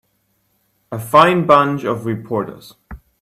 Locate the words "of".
1.83-2.07